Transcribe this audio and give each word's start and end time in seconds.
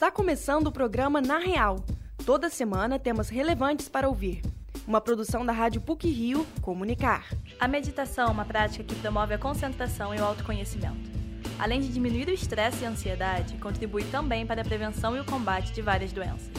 Está 0.00 0.10
começando 0.10 0.66
o 0.66 0.72
programa 0.72 1.20
Na 1.20 1.36
Real. 1.36 1.76
Toda 2.24 2.48
semana 2.48 2.98
temas 2.98 3.28
relevantes 3.28 3.86
para 3.86 4.08
ouvir. 4.08 4.40
Uma 4.86 4.98
produção 4.98 5.44
da 5.44 5.52
Rádio 5.52 5.82
PUC 5.82 6.08
Rio 6.08 6.46
Comunicar. 6.62 7.26
A 7.60 7.68
meditação 7.68 8.28
é 8.28 8.30
uma 8.30 8.46
prática 8.46 8.82
que 8.82 8.94
promove 8.94 9.34
a 9.34 9.38
concentração 9.38 10.14
e 10.14 10.18
o 10.18 10.24
autoconhecimento. 10.24 11.10
Além 11.58 11.82
de 11.82 11.88
diminuir 11.88 12.28
o 12.28 12.32
estresse 12.32 12.82
e 12.82 12.86
a 12.86 12.88
ansiedade, 12.88 13.58
contribui 13.58 14.04
também 14.04 14.46
para 14.46 14.62
a 14.62 14.64
prevenção 14.64 15.14
e 15.18 15.20
o 15.20 15.24
combate 15.26 15.70
de 15.70 15.82
várias 15.82 16.12
doenças. 16.12 16.50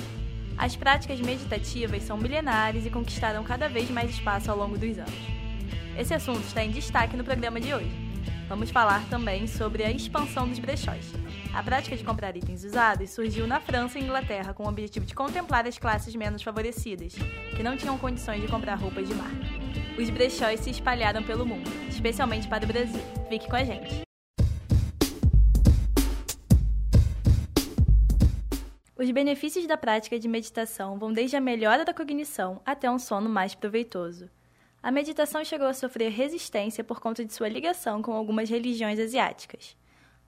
As 0.56 0.76
práticas 0.76 1.20
meditativas 1.20 2.04
são 2.04 2.18
milenares 2.18 2.86
e 2.86 2.92
conquistaram 2.92 3.44
cada 3.44 3.68
vez 3.68 3.90
mais 3.90 4.12
espaço 4.12 4.52
ao 4.52 4.58
longo 4.58 4.78
dos 4.78 5.00
anos. 5.00 5.20
Esse 5.98 6.14
assunto 6.14 6.46
está 6.46 6.64
em 6.64 6.70
destaque 6.70 7.18
no 7.18 7.24
programa 7.24 7.60
de 7.60 7.74
hoje. 7.74 8.01
Vamos 8.52 8.70
falar 8.70 9.08
também 9.10 9.48
sobre 9.48 9.82
a 9.82 9.90
expansão 9.90 10.46
dos 10.46 10.60
brechós. 10.60 11.14
A 11.54 11.64
prática 11.64 11.96
de 11.96 12.04
comprar 12.04 12.36
itens 12.36 12.66
usados 12.66 13.10
surgiu 13.10 13.48
na 13.48 13.62
França 13.62 13.98
e 13.98 14.04
Inglaterra 14.04 14.54
com 14.54 14.66
o 14.66 14.68
objetivo 14.68 15.06
de 15.06 15.16
contemplar 15.16 15.66
as 15.66 15.78
classes 15.78 16.14
menos 16.18 16.44
favorecidas, 16.44 17.16
que 17.56 17.64
não 17.64 17.78
tinham 17.78 17.98
condições 17.98 18.42
de 18.42 18.50
comprar 18.50 18.76
roupas 18.76 19.08
de 19.08 19.16
marca. 19.16 19.46
Os 19.98 20.10
brechós 20.10 20.60
se 20.60 20.70
espalharam 20.70 21.24
pelo 21.24 21.46
mundo, 21.46 21.72
especialmente 21.88 22.50
para 22.50 22.66
o 22.66 22.68
Brasil. 22.68 23.00
Fique 23.30 23.50
com 23.50 23.56
a 23.56 23.64
gente! 23.64 24.02
Os 29.00 29.10
benefícios 29.12 29.66
da 29.66 29.78
prática 29.78 30.20
de 30.20 30.28
meditação 30.28 31.00
vão 31.00 31.14
desde 31.14 31.38
a 31.38 31.42
melhora 31.42 31.86
da 31.86 31.94
cognição 31.94 32.62
até 32.66 32.92
um 32.92 33.00
sono 33.00 33.30
mais 33.30 33.56
proveitoso. 33.56 34.30
A 34.84 34.92
meditação 34.92 35.46
chegou 35.46 35.68
a 35.68 35.76
sofrer 35.76 36.10
resistência 36.10 36.84
por 36.84 37.00
conta 37.00 37.24
de 37.24 37.32
sua 37.32 37.48
ligação 37.48 38.02
com 38.02 38.14
algumas 38.14 38.50
religiões 38.50 38.98
asiáticas. 38.98 39.78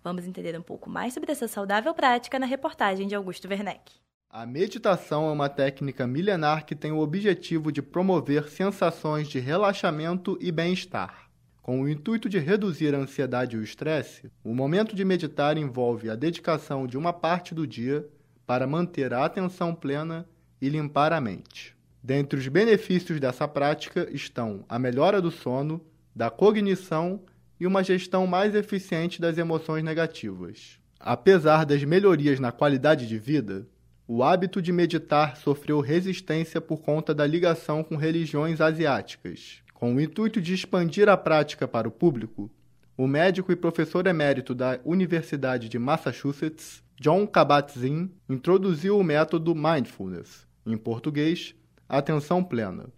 Vamos 0.03 0.27
entender 0.27 0.55
um 0.55 0.61
pouco 0.61 0.91
mais 0.91 1.11
sobre 1.11 1.31
essa 1.31 1.47
saudável 1.47 1.91
prática 1.95 2.37
na 2.37 2.45
reportagem 2.45 3.07
de 3.07 3.15
Augusto 3.15 3.47
Werneck. 3.47 3.93
A 4.29 4.45
meditação 4.45 5.27
é 5.27 5.31
uma 5.31 5.49
técnica 5.49 6.05
milenar 6.05 6.67
que 6.67 6.75
tem 6.75 6.91
o 6.91 6.99
objetivo 6.99 7.71
de 7.71 7.81
promover 7.81 8.47
sensações 8.47 9.27
de 9.27 9.39
relaxamento 9.39 10.37
e 10.39 10.51
bem-estar. 10.51 11.31
Com 11.59 11.81
o 11.81 11.89
intuito 11.89 12.29
de 12.29 12.37
reduzir 12.37 12.93
a 12.93 12.99
ansiedade 12.99 13.55
e 13.55 13.59
o 13.59 13.63
estresse, 13.63 14.31
o 14.43 14.53
momento 14.53 14.95
de 14.95 15.03
meditar 15.03 15.57
envolve 15.57 16.11
a 16.11 16.15
dedicação 16.15 16.85
de 16.85 16.95
uma 16.95 17.11
parte 17.11 17.55
do 17.55 17.65
dia 17.65 18.07
para 18.45 18.67
manter 18.67 19.15
a 19.15 19.25
atenção 19.25 19.73
plena 19.73 20.27
e 20.61 20.69
limpar 20.69 21.11
a 21.11 21.19
mente. 21.19 21.75
Dentre 22.03 22.37
os 22.37 22.47
benefícios 22.49 23.17
dessa 23.17 23.47
prática 23.47 24.09
estão 24.11 24.65
a 24.67 24.77
melhora 24.77 25.21
do 25.21 25.31
sono, 25.31 25.79
da 26.13 26.29
cognição 26.29 27.21
e 27.57 27.65
uma 27.65 27.81
gestão 27.81 28.27
mais 28.27 28.53
eficiente 28.53 29.21
das 29.21 29.37
emoções 29.37 29.85
negativas. 29.85 30.77
Apesar 30.99 31.65
das 31.65 31.81
melhorias 31.85 32.41
na 32.41 32.51
qualidade 32.51 33.07
de 33.07 33.17
vida, 33.17 33.65
o 34.05 34.21
hábito 34.21 34.61
de 34.61 34.73
meditar 34.73 35.37
sofreu 35.37 35.79
resistência 35.79 36.59
por 36.59 36.81
conta 36.81 37.15
da 37.15 37.25
ligação 37.25 37.81
com 37.81 37.95
religiões 37.95 38.59
asiáticas. 38.59 39.61
Com 39.73 39.95
o 39.95 40.01
intuito 40.01 40.41
de 40.41 40.53
expandir 40.53 41.07
a 41.07 41.15
prática 41.15 41.69
para 41.69 41.87
o 41.87 41.91
público, 41.91 42.51
o 42.97 43.07
médico 43.07 43.49
e 43.49 43.55
professor 43.55 44.05
emérito 44.07 44.53
da 44.53 44.77
Universidade 44.83 45.69
de 45.69 45.79
Massachusetts, 45.79 46.83
John 46.99 47.25
Kabat-Zinn, 47.25 48.09
introduziu 48.29 48.99
o 48.99 49.03
método 49.03 49.55
Mindfulness, 49.55 50.45
em 50.65 50.77
português, 50.77 51.55
atenção 51.87 52.43
plena, 52.43 52.89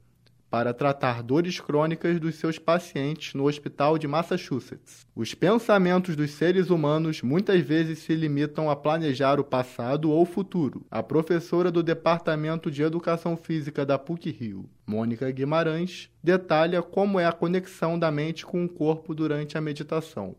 para 0.50 0.74
tratar 0.74 1.22
dores 1.22 1.60
crônicas 1.60 2.18
dos 2.18 2.36
seus 2.36 2.58
pacientes 2.58 3.34
no 3.34 3.46
hospital 3.46 3.98
de 3.98 4.08
Massachusetts. 4.08 5.06
Os 5.14 5.34
pensamentos 5.34 6.16
dos 6.16 6.32
seres 6.32 6.70
humanos 6.70 7.22
muitas 7.22 7.60
vezes 7.60 8.00
se 8.00 8.16
limitam 8.16 8.70
a 8.70 8.76
planejar 8.76 9.38
o 9.40 9.44
passado 9.44 10.10
ou 10.10 10.22
o 10.22 10.26
futuro. 10.26 10.86
A 10.90 11.04
professora 11.04 11.70
do 11.70 11.84
Departamento 11.84 12.72
de 12.72 12.84
Educação 12.84 13.36
Física 13.36 13.86
da 13.86 14.00
PUC-Rio, 14.00 14.70
Mônica 14.88 15.30
Guimarães, 15.30 16.10
detalha 16.24 16.82
como 16.82 17.20
é 17.20 17.26
a 17.26 17.34
conexão 17.34 18.00
da 18.00 18.10
mente 18.10 18.46
com 18.46 18.64
o 18.64 18.70
corpo 18.70 19.14
durante 19.14 19.58
a 19.58 19.62
meditação 19.62 20.36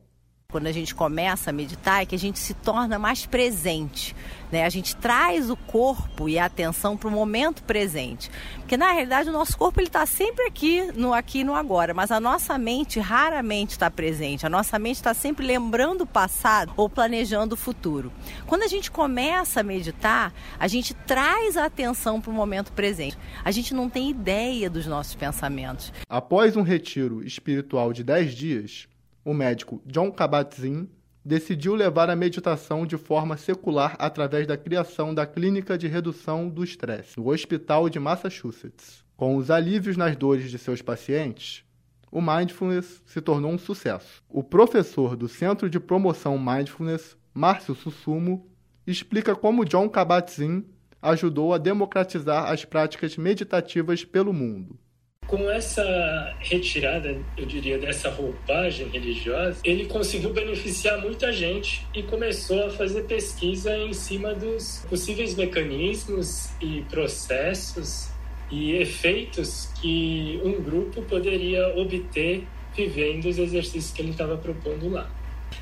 quando 0.56 0.68
a 0.68 0.72
gente 0.72 0.94
começa 0.94 1.50
a 1.50 1.52
meditar 1.52 2.00
é 2.00 2.06
que 2.06 2.14
a 2.14 2.18
gente 2.18 2.38
se 2.38 2.54
torna 2.54 2.98
mais 2.98 3.26
presente. 3.26 4.16
Né? 4.50 4.64
A 4.64 4.70
gente 4.70 4.96
traz 4.96 5.50
o 5.50 5.56
corpo 5.56 6.30
e 6.30 6.38
a 6.38 6.46
atenção 6.46 6.96
para 6.96 7.08
o 7.08 7.12
momento 7.12 7.62
presente. 7.62 8.30
Porque 8.56 8.74
na 8.74 8.90
realidade 8.90 9.28
o 9.28 9.32
nosso 9.32 9.54
corpo 9.58 9.78
ele 9.78 9.88
está 9.88 10.06
sempre 10.06 10.46
aqui, 10.46 10.90
no 10.94 11.12
aqui 11.12 11.40
e 11.40 11.44
no 11.44 11.54
agora, 11.54 11.92
mas 11.92 12.10
a 12.10 12.18
nossa 12.18 12.56
mente 12.56 12.98
raramente 12.98 13.72
está 13.72 13.90
presente. 13.90 14.46
A 14.46 14.48
nossa 14.48 14.78
mente 14.78 14.96
está 14.96 15.12
sempre 15.12 15.44
lembrando 15.46 16.04
o 16.04 16.06
passado 16.06 16.72
ou 16.74 16.88
planejando 16.88 17.54
o 17.54 17.58
futuro. 17.58 18.10
Quando 18.46 18.62
a 18.62 18.66
gente 18.66 18.90
começa 18.90 19.60
a 19.60 19.62
meditar, 19.62 20.32
a 20.58 20.66
gente 20.66 20.94
traz 20.94 21.58
a 21.58 21.66
atenção 21.66 22.18
para 22.18 22.30
o 22.30 22.34
momento 22.34 22.72
presente. 22.72 23.18
A 23.44 23.50
gente 23.50 23.74
não 23.74 23.90
tem 23.90 24.08
ideia 24.08 24.70
dos 24.70 24.86
nossos 24.86 25.14
pensamentos. 25.14 25.92
Após 26.08 26.56
um 26.56 26.62
retiro 26.62 27.22
espiritual 27.22 27.92
de 27.92 28.02
10 28.02 28.34
dias, 28.34 28.88
o 29.26 29.34
médico 29.34 29.82
John 29.84 30.12
Kabat-Zinn 30.12 30.86
decidiu 31.24 31.74
levar 31.74 32.08
a 32.08 32.14
meditação 32.14 32.86
de 32.86 32.96
forma 32.96 33.36
secular 33.36 33.96
através 33.98 34.46
da 34.46 34.56
criação 34.56 35.12
da 35.12 35.26
Clínica 35.26 35.76
de 35.76 35.88
Redução 35.88 36.48
do 36.48 36.62
Estresse, 36.62 37.18
no 37.18 37.28
Hospital 37.28 37.90
de 37.90 37.98
Massachusetts. 37.98 39.04
Com 39.16 39.34
os 39.34 39.50
alívios 39.50 39.96
nas 39.96 40.14
dores 40.14 40.48
de 40.48 40.56
seus 40.56 40.80
pacientes, 40.80 41.64
o 42.08 42.22
Mindfulness 42.22 43.02
se 43.04 43.20
tornou 43.20 43.50
um 43.50 43.58
sucesso. 43.58 44.22
O 44.28 44.44
professor 44.44 45.16
do 45.16 45.26
Centro 45.26 45.68
de 45.68 45.80
Promoção 45.80 46.38
Mindfulness, 46.38 47.16
Márcio 47.34 47.74
Sussumo, 47.74 48.46
explica 48.86 49.34
como 49.34 49.64
John 49.64 49.88
Kabat-Zinn 49.88 50.62
ajudou 51.02 51.52
a 51.52 51.58
democratizar 51.58 52.48
as 52.48 52.64
práticas 52.64 53.16
meditativas 53.16 54.04
pelo 54.04 54.32
mundo 54.32 54.78
com 55.26 55.50
essa 55.50 56.34
retirada, 56.38 57.16
eu 57.36 57.46
diria, 57.46 57.78
dessa 57.78 58.08
roupagem 58.10 58.88
religiosa, 58.88 59.58
ele 59.64 59.86
conseguiu 59.86 60.32
beneficiar 60.32 61.00
muita 61.00 61.32
gente 61.32 61.84
e 61.92 62.02
começou 62.02 62.66
a 62.66 62.70
fazer 62.70 63.02
pesquisa 63.02 63.76
em 63.76 63.92
cima 63.92 64.34
dos 64.34 64.84
possíveis 64.88 65.34
mecanismos 65.34 66.50
e 66.60 66.82
processos 66.88 68.08
e 68.50 68.76
efeitos 68.76 69.68
que 69.80 70.40
um 70.44 70.62
grupo 70.62 71.02
poderia 71.02 71.68
obter 71.76 72.46
vivendo 72.76 73.24
os 73.26 73.38
exercícios 73.38 73.90
que 73.90 74.02
ele 74.02 74.10
estava 74.10 74.36
propondo 74.36 74.88
lá. 74.88 75.10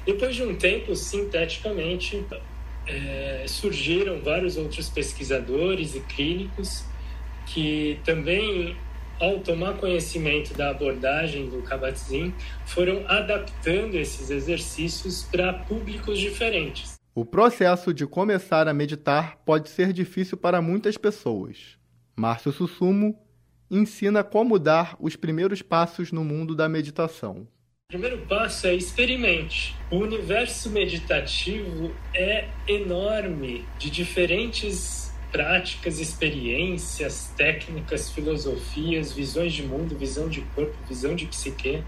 Depois 0.05 0.35
de 0.35 0.43
um 0.43 0.55
tempo, 0.57 0.95
sinteticamente, 0.95 2.23
é, 2.87 3.45
surgiram 3.47 4.21
vários 4.21 4.59
outros 4.59 4.91
pesquisadores 4.91 5.95
e 5.95 6.01
clínicos 6.01 6.85
que 7.47 7.99
também 8.05 8.77
ao 9.21 9.41
tomar 9.41 9.75
conhecimento 9.75 10.55
da 10.55 10.71
abordagem 10.71 11.49
do 11.49 11.63
Kabat-Zinn, 11.63 12.33
foram 12.67 13.05
adaptando 13.07 13.95
esses 13.95 14.31
exercícios 14.31 15.25
para 15.25 15.53
públicos 15.53 16.19
diferentes. 16.19 16.95
O 17.15 17.25
processo 17.25 17.95
de 17.95 18.07
começar 18.07 18.67
a 18.67 18.75
meditar 18.75 19.37
pode 19.45 19.69
ser 19.69 19.93
difícil 19.93 20.37
para 20.37 20.61
muitas 20.61 20.97
pessoas. 20.97 21.79
Márcio 22.17 22.53
Sussumo 22.53 23.17
ensina 23.71 24.25
como 24.25 24.59
dar 24.59 24.97
os 24.99 25.17
primeiros 25.17 25.63
passos 25.63 26.13
no 26.13 26.25
mundo 26.25 26.55
da 26.55 26.69
meditação. 26.69 27.47
O 27.89 27.93
primeiro 27.93 28.27
passo 28.27 28.67
é 28.67 28.75
experimente. 28.75 29.77
O 29.91 29.99
universo 29.99 30.71
meditativo 30.71 31.95
é 32.15 32.49
enorme, 32.67 33.65
de 33.79 33.91
diferentes 33.91 35.04
práticas, 35.35 35.99
experiências, 35.99 37.33
técnicas, 37.37 38.09
filosofias, 38.09 39.11
visões 39.11 39.53
de 39.53 39.65
mundo, 39.65 39.99
visão 39.99 40.29
de 40.29 40.43
corpo, 40.55 40.73
visão 40.89 41.17
de 41.17 41.27
psique. 41.27 41.83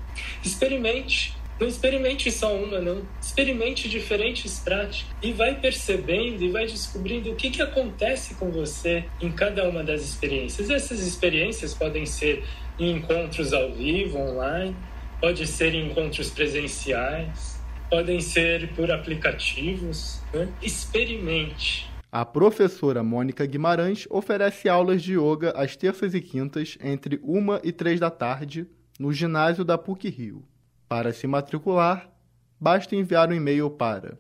Experimente. 0.45 1.33
Não 1.61 1.69
experimente 1.69 2.29
só 2.33 2.57
uma, 2.57 2.81
não. 2.81 3.03
Experimente 3.23 3.89
diferentes 3.89 4.59
práticas 4.59 5.15
e 5.23 5.33
vai 5.33 5.61
percebendo 5.61 6.43
e 6.43 6.51
vai 6.51 6.67
descobrindo 6.67 7.31
o 7.31 7.37
que, 7.37 7.49
que 7.51 7.63
acontece 7.63 8.35
com 8.35 8.51
você 8.51 9.05
em 9.23 9.31
cada 9.31 9.67
uma 9.69 9.85
das 9.85 10.03
experiências. 10.03 10.69
Essas 10.69 10.99
experiências 10.99 11.73
podem 11.73 12.05
ser 12.05 12.43
em 12.81 12.97
encontros 12.97 13.53
ao 13.53 13.73
vivo, 13.73 14.19
online, 14.19 14.75
pode 15.21 15.47
ser 15.47 15.73
em 15.73 15.87
encontros 15.87 16.31
presenciais, 16.31 17.61
podem 17.89 18.21
ser 18.21 18.71
por 18.75 18.91
aplicativos. 18.91 20.21
Né? 20.35 20.49
Experimente 20.61 21.96
a 22.19 22.25
professora 22.25 23.03
Mônica 23.03 23.45
Guimarães 23.45 24.07
oferece 24.09 24.71
aulas 24.71 25.03
de 25.03 25.19
yoga 25.19 25.51
às 25.55 25.77
terças 25.77 26.15
e 26.15 26.21
quintas, 26.23 26.79
entre 26.81 27.21
uma 27.23 27.61
e 27.63 27.71
três 27.71 28.01
da 28.01 28.11
tarde, 28.11 28.67
no 28.99 29.13
ginásio 29.13 29.63
da 29.63 29.77
PUC 29.77 30.09
Rio. 30.09 30.43
Para 30.89 31.13
se 31.13 31.27
matricular, 31.27 32.11
basta 32.59 32.97
enviar 32.97 33.29
um 33.29 33.35
e-mail 33.35 33.69
para 33.69 34.19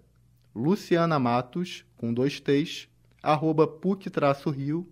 lucianamatos, 0.54 1.86
com 1.96 2.12
dois 2.12 2.38
t's, 2.38 2.86
arroba 3.22 3.66
puc-rio.br. 3.66 4.86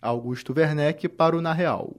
Augusto 0.00 0.54
Werneck 0.56 1.08
para 1.08 1.36
o 1.36 1.40
Na 1.40 1.52
Real. 1.52 1.96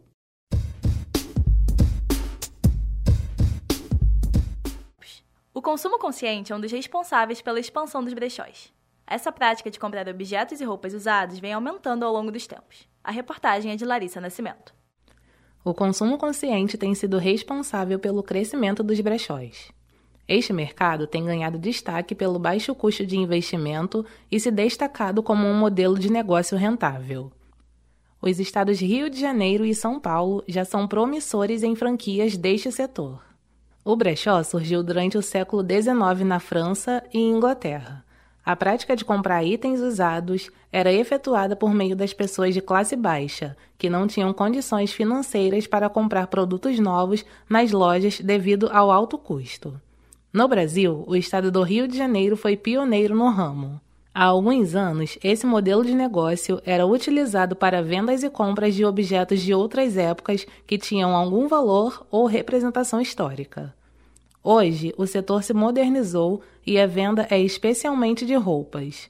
O 5.53 5.61
consumo 5.61 5.99
consciente 5.99 6.53
é 6.53 6.55
um 6.55 6.61
dos 6.61 6.71
responsáveis 6.71 7.41
pela 7.41 7.59
expansão 7.59 8.01
dos 8.01 8.13
brechós. 8.13 8.71
Essa 9.11 9.29
prática 9.29 9.69
de 9.69 9.77
comprar 9.77 10.07
objetos 10.07 10.61
e 10.61 10.63
roupas 10.63 10.93
usados 10.93 11.37
vem 11.37 11.51
aumentando 11.51 12.05
ao 12.05 12.13
longo 12.13 12.31
dos 12.31 12.47
tempos. 12.47 12.87
A 13.03 13.11
reportagem 13.11 13.73
é 13.73 13.75
de 13.75 13.83
Larissa 13.83 14.21
Nascimento. 14.21 14.73
O 15.65 15.73
consumo 15.73 16.17
consciente 16.17 16.77
tem 16.77 16.95
sido 16.95 17.17
responsável 17.17 17.99
pelo 17.99 18.23
crescimento 18.23 18.81
dos 18.81 19.01
brechóis. 19.01 19.69
Este 20.25 20.53
mercado 20.53 21.07
tem 21.07 21.25
ganhado 21.25 21.59
destaque 21.59 22.15
pelo 22.15 22.39
baixo 22.39 22.73
custo 22.73 23.05
de 23.05 23.17
investimento 23.17 24.05
e 24.31 24.39
se 24.39 24.49
destacado 24.49 25.21
como 25.21 25.45
um 25.45 25.59
modelo 25.59 25.99
de 25.99 26.09
negócio 26.09 26.57
rentável. 26.57 27.33
Os 28.21 28.39
estados 28.39 28.79
Rio 28.79 29.09
de 29.09 29.19
Janeiro 29.19 29.65
e 29.65 29.75
São 29.75 29.99
Paulo 29.99 30.41
já 30.47 30.63
são 30.63 30.87
promissores 30.87 31.63
em 31.63 31.75
franquias 31.75 32.37
deste 32.37 32.71
setor. 32.71 33.21
O 33.83 33.93
brechó 33.93 34.41
surgiu 34.41 34.81
durante 34.81 35.17
o 35.17 35.21
século 35.21 35.61
XIX 35.61 36.25
na 36.25 36.39
França 36.39 37.03
e 37.13 37.19
Inglaterra. 37.19 38.05
A 38.43 38.55
prática 38.55 38.95
de 38.95 39.05
comprar 39.05 39.43
itens 39.43 39.79
usados 39.79 40.49
era 40.71 40.91
efetuada 40.91 41.55
por 41.55 41.73
meio 41.73 41.95
das 41.95 42.11
pessoas 42.11 42.53
de 42.53 42.61
classe 42.61 42.95
baixa, 42.95 43.55
que 43.77 43.89
não 43.89 44.07
tinham 44.07 44.33
condições 44.33 44.91
financeiras 44.91 45.67
para 45.67 45.89
comprar 45.89 46.27
produtos 46.27 46.79
novos 46.79 47.23
nas 47.47 47.71
lojas 47.71 48.19
devido 48.19 48.67
ao 48.71 48.89
alto 48.89 49.17
custo. 49.17 49.79
No 50.33 50.47
Brasil, 50.47 51.03
o 51.07 51.15
estado 51.15 51.51
do 51.51 51.61
Rio 51.61 51.87
de 51.87 51.97
Janeiro 51.97 52.35
foi 52.35 52.57
pioneiro 52.57 53.13
no 53.13 53.29
ramo. 53.29 53.79
Há 54.13 54.25
alguns 54.25 54.75
anos, 54.75 55.17
esse 55.23 55.45
modelo 55.45 55.85
de 55.85 55.93
negócio 55.93 56.61
era 56.65 56.85
utilizado 56.85 57.55
para 57.55 57.83
vendas 57.83 58.23
e 58.23 58.29
compras 58.29 58.73
de 58.73 58.83
objetos 58.83 59.39
de 59.39 59.53
outras 59.53 59.95
épocas 59.97 60.45
que 60.65 60.77
tinham 60.77 61.15
algum 61.15 61.47
valor 61.47 62.05
ou 62.09 62.25
representação 62.25 62.99
histórica. 62.99 63.73
Hoje, 64.43 64.91
o 64.97 65.05
setor 65.05 65.43
se 65.43 65.53
modernizou 65.53 66.41
e 66.65 66.79
a 66.79 66.87
venda 66.87 67.27
é 67.29 67.39
especialmente 67.39 68.25
de 68.25 68.33
roupas. 68.33 69.09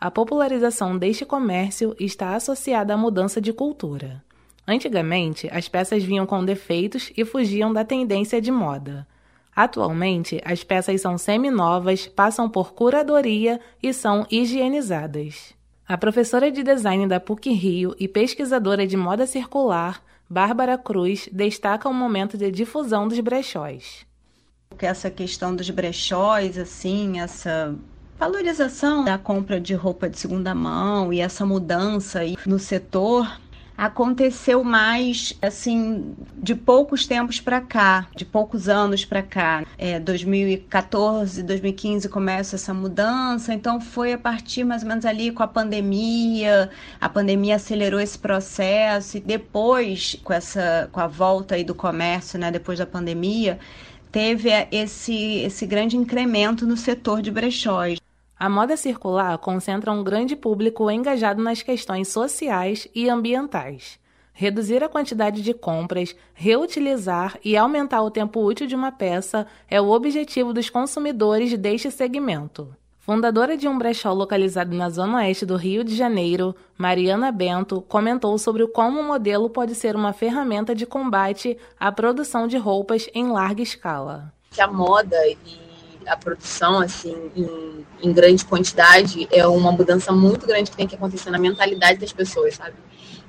A 0.00 0.08
popularização 0.08 0.96
deste 0.96 1.24
comércio 1.24 1.96
está 1.98 2.36
associada 2.36 2.94
à 2.94 2.96
mudança 2.96 3.40
de 3.40 3.52
cultura. 3.52 4.22
Antigamente, 4.66 5.48
as 5.50 5.68
peças 5.68 6.04
vinham 6.04 6.26
com 6.26 6.44
defeitos 6.44 7.12
e 7.16 7.24
fugiam 7.24 7.72
da 7.72 7.84
tendência 7.84 8.40
de 8.40 8.52
moda. 8.52 9.04
Atualmente, 9.56 10.40
as 10.44 10.62
peças 10.62 11.00
são 11.00 11.18
semi-novas, 11.18 12.06
passam 12.06 12.48
por 12.48 12.72
curadoria 12.72 13.60
e 13.82 13.92
são 13.92 14.24
higienizadas. 14.30 15.52
A 15.88 15.98
professora 15.98 16.52
de 16.52 16.62
design 16.62 17.08
da 17.08 17.18
PUC 17.18 17.50
Rio 17.50 17.96
e 17.98 18.06
pesquisadora 18.06 18.86
de 18.86 18.96
moda 18.96 19.26
circular, 19.26 20.00
Bárbara 20.30 20.78
Cruz, 20.78 21.28
destaca 21.32 21.88
o 21.88 21.94
momento 21.94 22.38
de 22.38 22.52
difusão 22.52 23.08
dos 23.08 23.18
brechóis. 23.18 24.06
Essa 24.78 25.10
questão 25.10 25.54
dos 25.56 25.68
brechóis, 25.70 26.56
assim, 26.56 27.20
essa 27.20 27.74
valorização 28.18 29.04
da 29.04 29.16
compra 29.16 29.60
de 29.60 29.74
roupa 29.74 30.08
de 30.08 30.18
segunda 30.18 30.54
mão 30.54 31.12
e 31.12 31.20
essa 31.20 31.46
mudança 31.46 32.20
no 32.44 32.58
setor 32.58 33.40
aconteceu 33.78 34.64
mais 34.64 35.32
assim 35.40 36.16
de 36.36 36.52
poucos 36.56 37.06
tempos 37.06 37.40
para 37.40 37.60
cá, 37.60 38.08
de 38.16 38.24
poucos 38.24 38.68
anos 38.68 39.04
para 39.04 39.22
cá. 39.22 39.64
É, 39.78 40.00
2014, 40.00 41.44
2015 41.44 42.08
começa 42.08 42.56
essa 42.56 42.74
mudança, 42.74 43.54
então 43.54 43.80
foi 43.80 44.14
a 44.14 44.18
partir 44.18 44.64
mais 44.64 44.82
ou 44.82 44.88
menos 44.88 45.04
ali 45.04 45.30
com 45.30 45.44
a 45.44 45.46
pandemia, 45.46 46.70
a 47.00 47.08
pandemia 47.08 47.54
acelerou 47.54 48.00
esse 48.00 48.18
processo 48.18 49.16
e 49.16 49.20
depois 49.20 50.18
com 50.24 50.32
essa 50.32 50.88
com 50.90 50.98
a 50.98 51.06
volta 51.06 51.54
aí 51.54 51.62
do 51.62 51.74
comércio, 51.74 52.36
né, 52.36 52.50
depois 52.50 52.80
da 52.80 52.86
pandemia, 52.86 53.60
teve 54.10 54.50
esse 54.70 55.38
esse 55.40 55.66
grande 55.66 55.96
incremento 55.96 56.66
no 56.66 56.76
setor 56.76 57.22
de 57.22 57.30
brechóis. 57.30 57.98
A 58.38 58.48
moda 58.48 58.76
circular 58.76 59.36
concentra 59.38 59.90
um 59.90 60.04
grande 60.04 60.36
público 60.36 60.90
engajado 60.90 61.42
nas 61.42 61.62
questões 61.62 62.08
sociais 62.08 62.86
e 62.94 63.08
ambientais. 63.08 63.98
Reduzir 64.32 64.84
a 64.84 64.88
quantidade 64.88 65.42
de 65.42 65.52
compras, 65.52 66.14
reutilizar 66.32 67.36
e 67.44 67.56
aumentar 67.56 68.00
o 68.02 68.10
tempo 68.10 68.40
útil 68.40 68.68
de 68.68 68.76
uma 68.76 68.92
peça 68.92 69.46
é 69.68 69.80
o 69.80 69.88
objetivo 69.88 70.52
dos 70.52 70.70
consumidores 70.70 71.58
deste 71.58 71.90
segmento. 71.90 72.72
Fundadora 73.08 73.56
de 73.56 73.66
um 73.66 73.78
brechó 73.78 74.12
localizado 74.12 74.76
na 74.76 74.90
zona 74.90 75.16
oeste 75.16 75.46
do 75.46 75.56
Rio 75.56 75.82
de 75.82 75.96
Janeiro, 75.96 76.54
Mariana 76.76 77.32
Bento 77.32 77.80
comentou 77.80 78.36
sobre 78.36 78.66
como 78.66 79.00
o 79.00 79.02
modelo 79.02 79.48
pode 79.48 79.74
ser 79.74 79.96
uma 79.96 80.12
ferramenta 80.12 80.74
de 80.74 80.84
combate 80.84 81.56
à 81.80 81.90
produção 81.90 82.46
de 82.46 82.58
roupas 82.58 83.08
em 83.14 83.32
larga 83.32 83.62
escala. 83.62 84.30
Que 84.50 84.60
a 84.60 84.66
moda 84.66 85.16
e 85.26 85.38
a 86.06 86.18
produção 86.18 86.80
assim 86.80 87.16
em, 87.34 87.86
em, 88.02 88.12
grande 88.12 88.44
quantidade 88.44 89.26
é 89.32 89.46
uma 89.46 89.72
mudança 89.72 90.12
muito 90.12 90.46
grande 90.46 90.70
que 90.70 90.76
tem 90.76 90.86
que 90.86 90.94
acontecer 90.94 91.30
na 91.30 91.38
mentalidade 91.38 91.98
das 91.98 92.12
pessoas, 92.12 92.56
sabe? 92.56 92.74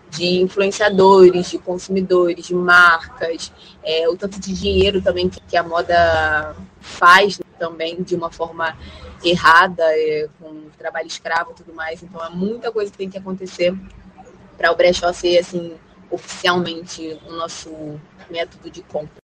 De 0.09 0.41
influenciadores, 0.41 1.51
de 1.51 1.57
consumidores, 1.57 2.47
de 2.47 2.53
marcas, 2.53 3.49
é, 3.81 4.09
o 4.09 4.17
tanto 4.17 4.41
de 4.41 4.51
dinheiro 4.51 5.01
também 5.01 5.29
que, 5.29 5.39
que 5.39 5.55
a 5.55 5.63
moda 5.63 6.53
faz 6.81 7.39
também 7.59 8.01
de 8.01 8.15
uma 8.15 8.31
forma 8.31 8.75
errada, 9.23 9.83
é, 9.83 10.27
com 10.39 10.69
trabalho 10.77 11.07
escravo 11.07 11.51
e 11.51 11.55
tudo 11.55 11.73
mais. 11.73 12.01
Então 12.01 12.25
é 12.25 12.29
muita 12.29 12.71
coisa 12.71 12.91
que 12.91 12.97
tem 12.97 13.09
que 13.09 13.17
acontecer 13.17 13.75
para 14.57 14.71
o 14.71 14.75
brechó 14.75 15.11
ser 15.13 15.37
assim 15.37 15.75
oficialmente 16.09 17.19
o 17.27 17.33
nosso 17.33 17.69
método 18.29 18.69
de 18.71 18.81
compra. 18.81 19.19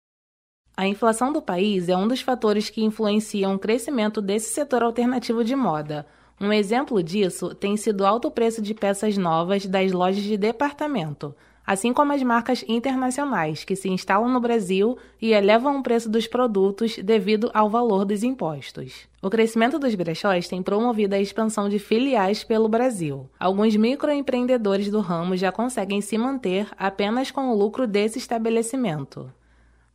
A 0.77 0.85
inflação 0.85 1.31
do 1.31 1.41
país 1.41 1.87
é 1.87 1.95
um 1.95 2.07
dos 2.07 2.21
fatores 2.21 2.69
que 2.69 2.83
influenciam 2.83 3.55
o 3.55 3.59
crescimento 3.59 4.21
desse 4.21 4.53
setor 4.53 4.83
alternativo 4.83 5.43
de 5.43 5.55
moda. 5.55 6.05
Um 6.39 6.51
exemplo 6.51 7.01
disso 7.01 7.55
tem 7.55 7.77
sido 7.77 8.01
o 8.01 8.05
alto 8.05 8.29
preço 8.29 8.61
de 8.61 8.73
peças 8.73 9.17
novas 9.17 9.65
das 9.65 9.93
lojas 9.93 10.21
de 10.21 10.35
departamento, 10.35 11.33
assim 11.65 11.93
como 11.93 12.13
as 12.13 12.21
marcas 12.21 12.63
internacionais 12.67 13.63
que 13.63 13.75
se 13.75 13.89
instalam 13.89 14.29
no 14.29 14.39
Brasil 14.39 14.97
e 15.21 15.33
elevam 15.33 15.79
o 15.79 15.83
preço 15.83 16.09
dos 16.09 16.27
produtos 16.27 16.97
devido 16.97 17.49
ao 17.53 17.69
valor 17.69 18.05
dos 18.05 18.23
impostos. 18.23 19.07
O 19.21 19.29
crescimento 19.29 19.79
dos 19.79 19.95
brechóis 19.95 20.47
tem 20.47 20.61
promovido 20.61 21.15
a 21.15 21.19
expansão 21.19 21.67
de 21.67 21.79
filiais 21.79 22.43
pelo 22.43 22.69
Brasil. 22.69 23.27
Alguns 23.39 23.75
microempreendedores 23.75 24.91
do 24.91 24.99
ramo 24.99 25.35
já 25.35 25.51
conseguem 25.51 26.01
se 26.01 26.17
manter 26.17 26.67
apenas 26.77 27.31
com 27.31 27.49
o 27.49 27.55
lucro 27.55 27.87
desse 27.87 28.19
estabelecimento. 28.19 29.31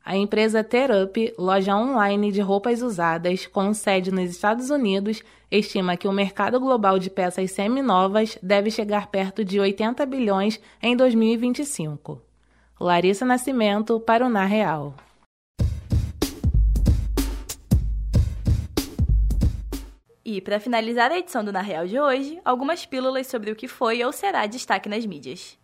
A 0.02 0.17
empresa 0.17 0.64
Terup, 0.64 1.35
loja 1.38 1.76
online 1.76 2.32
de 2.32 2.41
roupas 2.41 2.81
usadas 2.81 3.47
com 3.47 3.73
sede 3.75 4.11
nos 4.11 4.31
Estados 4.31 4.70
Unidos, 4.70 5.23
estima 5.50 5.97
que 5.97 6.08
o 6.08 6.12
mercado 6.12 6.58
global 6.58 6.99
de 6.99 7.11
peças 7.11 7.53
seminovas 7.53 8.39
deve 8.43 8.70
chegar 8.70 9.08
perto 9.08 9.44
de 9.44 9.60
80 9.60 10.05
bilhões 10.06 10.58
em 10.82 10.96
2025. 10.96 12.20
Larissa 12.81 13.27
Nascimento 13.27 14.01
para 14.01 14.24
o 14.24 14.29
Na 14.31 14.46
Real. 14.46 14.94
E, 20.24 20.41
para 20.41 20.58
finalizar 20.60 21.13
a 21.13 21.19
edição 21.19 21.44
do 21.44 21.53
Na 21.53 21.60
Real 21.60 21.86
de 21.86 22.01
hoje, 22.01 22.41
algumas 22.43 22.86
pílulas 22.86 23.27
sobre 23.27 23.51
o 23.51 23.56
que 23.56 23.69
foi 23.69 24.03
ou 24.03 24.13
será 24.13 24.46
destaque 24.46 24.89
nas 24.89 25.05
mídias. 25.05 25.58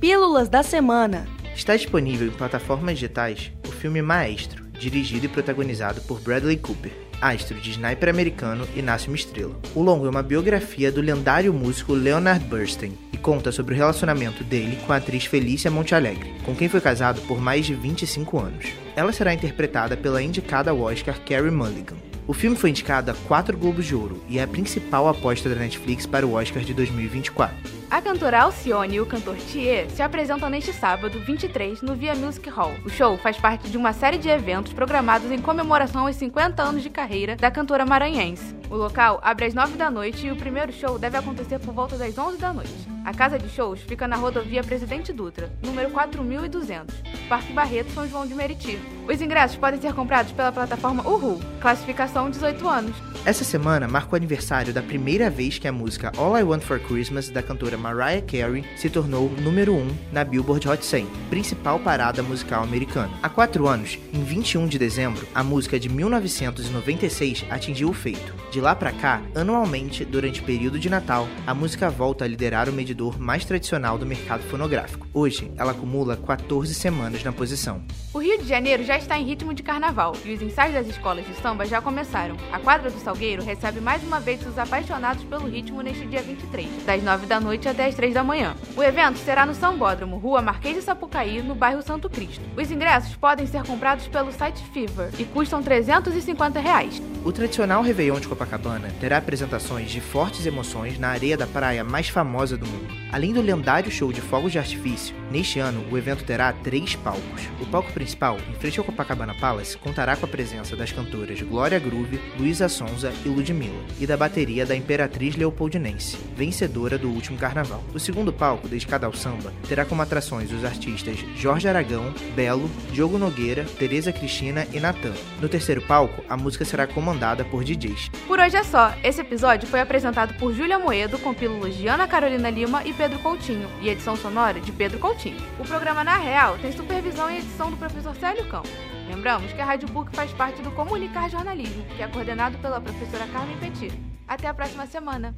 Pílulas 0.00 0.48
da 0.48 0.62
Semana 0.62 1.26
Está 1.58 1.74
disponível 1.74 2.28
em 2.28 2.30
plataformas 2.30 2.94
digitais 2.94 3.50
filme 3.78 4.02
Maestro, 4.02 4.64
dirigido 4.78 5.26
e 5.26 5.28
protagonizado 5.28 6.00
por 6.02 6.20
Bradley 6.20 6.56
Cooper, 6.56 6.92
astro 7.20 7.58
de 7.60 7.70
sniper 7.70 8.08
americano 8.08 8.66
e 8.74 8.82
nasce 8.82 9.06
uma 9.06 9.16
estrela. 9.16 9.58
O 9.74 9.82
longo 9.82 10.06
é 10.06 10.10
uma 10.10 10.22
biografia 10.22 10.90
do 10.90 11.00
lendário 11.00 11.54
músico 11.54 11.94
Leonard 11.94 12.44
Bernstein 12.44 12.92
e 13.12 13.16
conta 13.16 13.52
sobre 13.52 13.74
o 13.74 13.76
relacionamento 13.76 14.42
dele 14.44 14.78
com 14.84 14.92
a 14.92 14.96
atriz 14.96 15.24
Felícia 15.24 15.70
Montealegre, 15.70 16.34
com 16.44 16.54
quem 16.54 16.68
foi 16.68 16.80
casado 16.80 17.20
por 17.22 17.40
mais 17.40 17.66
de 17.66 17.74
25 17.74 18.38
anos. 18.38 18.66
Ela 18.96 19.12
será 19.12 19.32
interpretada 19.32 19.96
pela 19.96 20.22
indicada 20.22 20.70
ao 20.70 20.80
Oscar 20.80 21.20
Carey 21.20 21.50
Mulligan. 21.50 21.96
O 22.26 22.34
filme 22.34 22.56
foi 22.56 22.70
indicado 22.70 23.10
a 23.10 23.14
quatro 23.14 23.56
Globos 23.56 23.86
de 23.86 23.94
Ouro 23.94 24.22
e 24.28 24.38
é 24.38 24.42
a 24.42 24.48
principal 24.48 25.08
aposta 25.08 25.48
da 25.48 25.54
Netflix 25.54 26.04
para 26.04 26.26
o 26.26 26.34
Oscar 26.34 26.62
de 26.62 26.74
2024. 26.74 27.77
A 27.90 28.02
cantora 28.02 28.42
Alcione 28.42 28.96
e 28.96 29.00
o 29.00 29.06
cantor 29.06 29.36
Thier 29.36 29.88
se 29.88 30.02
apresentam 30.02 30.50
neste 30.50 30.74
sábado, 30.74 31.18
23, 31.20 31.80
no 31.80 31.94
Via 31.94 32.14
Music 32.14 32.46
Hall. 32.50 32.74
O 32.84 32.90
show 32.90 33.16
faz 33.16 33.38
parte 33.38 33.70
de 33.70 33.78
uma 33.78 33.94
série 33.94 34.18
de 34.18 34.28
eventos 34.28 34.74
programados 34.74 35.30
em 35.30 35.40
comemoração 35.40 36.06
aos 36.06 36.14
50 36.16 36.62
anos 36.62 36.82
de 36.82 36.90
carreira 36.90 37.34
da 37.34 37.50
cantora 37.50 37.86
maranhense. 37.86 38.54
O 38.70 38.76
local 38.76 39.18
abre 39.22 39.46
às 39.46 39.54
9 39.54 39.78
da 39.78 39.90
noite 39.90 40.26
e 40.26 40.30
o 40.30 40.36
primeiro 40.36 40.70
show 40.70 40.98
deve 40.98 41.16
acontecer 41.16 41.58
por 41.60 41.72
volta 41.72 41.96
das 41.96 42.18
11 42.18 42.36
da 42.36 42.52
noite. 42.52 42.88
A 43.06 43.14
casa 43.14 43.38
de 43.38 43.48
shows 43.48 43.80
fica 43.80 44.06
na 44.06 44.16
rodovia 44.16 44.62
Presidente 44.62 45.10
Dutra, 45.10 45.50
número 45.64 45.88
4200, 45.88 46.94
Parque 47.26 47.54
Barreto, 47.54 47.90
São 47.92 48.06
João 48.06 48.26
de 48.26 48.34
Meriti. 48.34 48.78
Os 49.08 49.22
ingressos 49.22 49.56
podem 49.56 49.80
ser 49.80 49.94
comprados 49.94 50.30
pela 50.32 50.52
plataforma 50.52 51.02
Uhu, 51.08 51.40
classificação 51.58 52.28
18 52.28 52.68
anos. 52.68 52.94
Essa 53.24 53.44
semana 53.44 53.88
marca 53.88 54.12
o 54.12 54.16
aniversário 54.16 54.74
da 54.74 54.82
primeira 54.82 55.30
vez 55.30 55.58
que 55.58 55.66
a 55.66 55.72
música 55.72 56.12
All 56.18 56.36
I 56.36 56.42
Want 56.42 56.60
for 56.60 56.78
Christmas 56.78 57.30
da 57.30 57.42
cantora 57.42 57.77
Mariah 57.78 58.22
Carey 58.22 58.64
se 58.76 58.90
tornou 58.90 59.30
número 59.40 59.72
1 59.72 59.96
na 60.12 60.24
Billboard 60.24 60.68
Hot 60.68 60.84
100, 60.84 61.06
principal 61.30 61.78
parada 61.78 62.22
musical 62.22 62.62
americana. 62.62 63.10
Há 63.22 63.28
quatro 63.28 63.66
anos, 63.66 63.98
em 64.12 64.22
21 64.22 64.66
de 64.66 64.78
dezembro, 64.78 65.26
a 65.34 65.42
música 65.42 65.78
de 65.78 65.88
1996 65.88 67.46
atingiu 67.48 67.88
o 67.90 67.94
feito. 67.94 68.34
De 68.50 68.60
lá 68.60 68.74
para 68.74 68.92
cá, 68.92 69.22
anualmente, 69.34 70.04
durante 70.04 70.40
o 70.40 70.44
período 70.44 70.78
de 70.78 70.90
Natal, 70.90 71.28
a 71.46 71.54
música 71.54 71.88
volta 71.88 72.24
a 72.24 72.28
liderar 72.28 72.68
o 72.68 72.72
medidor 72.72 73.18
mais 73.18 73.44
tradicional 73.44 73.98
do 73.98 74.06
mercado 74.06 74.42
fonográfico. 74.42 75.06
Hoje, 75.12 75.50
ela 75.56 75.72
acumula 75.72 76.16
14 76.16 76.74
semanas 76.74 77.22
na 77.22 77.32
posição. 77.32 77.82
O 78.14 78.20
Rio 78.20 78.38
de 78.38 78.48
Janeiro 78.48 78.82
já 78.84 78.96
está 78.96 79.18
em 79.18 79.24
ritmo 79.24 79.52
de 79.52 79.62
carnaval 79.62 80.16
e 80.24 80.32
os 80.32 80.40
ensaios 80.40 80.72
das 80.72 80.86
escolas 80.86 81.26
de 81.26 81.34
samba 81.34 81.66
já 81.66 81.82
começaram. 81.82 82.38
A 82.50 82.58
quadra 82.58 82.90
do 82.90 82.98
Salgueiro 82.98 83.44
recebe 83.44 83.82
mais 83.82 84.02
uma 84.02 84.18
vez 84.18 84.44
os 84.46 84.58
apaixonados 84.58 85.22
pelo 85.24 85.46
ritmo 85.46 85.82
neste 85.82 86.06
dia 86.06 86.22
23, 86.22 86.84
das 86.86 87.02
9 87.02 87.26
da 87.26 87.38
noite 87.38 87.68
até 87.68 87.84
as 87.84 87.94
3 87.94 88.14
da 88.14 88.24
manhã. 88.24 88.56
O 88.74 88.82
evento 88.82 89.18
será 89.18 89.44
no 89.44 89.54
Sambódromo, 89.54 90.16
Rua 90.16 90.40
Marquês 90.40 90.76
de 90.76 90.82
Sapucaí, 90.82 91.42
no 91.42 91.54
bairro 91.54 91.82
Santo 91.82 92.08
Cristo. 92.08 92.42
Os 92.56 92.70
ingressos 92.70 93.14
podem 93.14 93.46
ser 93.46 93.62
comprados 93.64 94.08
pelo 94.08 94.32
site 94.32 94.64
Fever 94.72 95.10
e 95.18 95.26
custam 95.26 95.62
350 95.62 96.60
reais. 96.60 97.02
O 97.28 97.32
tradicional 97.32 97.82
Réveillon 97.82 98.18
de 98.18 98.26
Copacabana 98.26 98.88
terá 98.98 99.18
apresentações 99.18 99.90
de 99.90 100.00
fortes 100.00 100.46
emoções 100.46 100.98
na 100.98 101.08
areia 101.08 101.36
da 101.36 101.46
praia 101.46 101.84
mais 101.84 102.08
famosa 102.08 102.56
do 102.56 102.66
mundo. 102.66 102.88
Além 103.12 103.34
do 103.34 103.42
lendário 103.42 103.90
show 103.90 104.10
de 104.10 104.22
fogos 104.22 104.50
de 104.50 104.58
artifício, 104.58 105.14
neste 105.30 105.58
ano 105.58 105.84
o 105.90 105.98
evento 105.98 106.24
terá 106.24 106.50
três 106.54 106.96
palcos. 106.96 107.42
O 107.60 107.66
palco 107.66 107.92
principal, 107.92 108.38
em 108.48 108.54
frente 108.54 108.78
ao 108.78 108.84
Copacabana 108.84 109.34
Palace, 109.34 109.76
contará 109.76 110.16
com 110.16 110.24
a 110.24 110.28
presença 110.28 110.74
das 110.74 110.90
cantoras 110.90 111.42
Glória 111.42 111.78
Groove, 111.78 112.18
Luísa 112.38 112.66
Sonza 112.66 113.12
e 113.22 113.28
Ludmilla, 113.28 113.84
e 114.00 114.06
da 114.06 114.16
bateria 114.16 114.64
da 114.64 114.74
Imperatriz 114.74 115.36
Leopoldinense, 115.36 116.16
vencedora 116.34 116.96
do 116.96 117.10
último 117.10 117.36
carnaval. 117.36 117.84
O 117.92 118.00
segundo 118.00 118.32
palco, 118.32 118.68
dedicado 118.68 119.04
ao 119.04 119.12
samba, 119.12 119.52
terá 119.68 119.84
como 119.84 120.00
atrações 120.00 120.50
os 120.50 120.64
artistas 120.64 121.18
Jorge 121.36 121.68
Aragão, 121.68 122.10
Belo, 122.34 122.70
Diogo 122.90 123.18
Nogueira, 123.18 123.66
Tereza 123.78 124.12
Cristina 124.12 124.66
e 124.72 124.80
Natan. 124.80 125.12
No 125.42 125.48
terceiro 125.48 125.82
palco, 125.82 126.24
a 126.26 126.34
música 126.34 126.64
será 126.64 126.86
comandada 126.86 127.17
por 127.50 127.64
DJs. 127.64 128.10
Por 128.26 128.38
hoje 128.38 128.56
é 128.56 128.62
só. 128.62 128.94
Esse 129.02 129.20
episódio 129.20 129.68
foi 129.68 129.80
apresentado 129.80 130.34
por 130.34 130.52
Júlia 130.54 130.78
Moedo, 130.78 131.18
com 131.18 131.34
pílulas 131.34 131.74
de 131.74 131.88
Ana 131.88 132.06
Carolina 132.06 132.48
Lima 132.48 132.84
e 132.84 132.92
Pedro 132.92 133.18
Coutinho, 133.18 133.68
e 133.80 133.88
edição 133.88 134.16
sonora 134.16 134.60
de 134.60 134.70
Pedro 134.70 134.98
Coutinho. 134.98 135.36
O 135.58 135.64
programa 135.64 136.04
Na 136.04 136.16
Real 136.16 136.56
tem 136.58 136.72
supervisão 136.72 137.30
e 137.30 137.38
edição 137.38 137.70
do 137.70 137.76
professor 137.76 138.14
Célio 138.16 138.48
Cão. 138.48 138.62
Lembramos 139.08 139.52
que 139.52 139.60
a 139.60 139.64
Rádio 139.64 139.88
PUC 139.88 140.14
faz 140.14 140.30
parte 140.32 140.62
do 140.62 140.70
Comunicar 140.70 141.28
Jornalismo, 141.28 141.84
que 141.96 142.02
é 142.02 142.06
coordenado 142.06 142.56
pela 142.58 142.80
professora 142.80 143.26
Carmen 143.32 143.56
Petit. 143.58 143.92
Até 144.26 144.46
a 144.46 144.54
próxima 144.54 144.86
semana! 144.86 145.34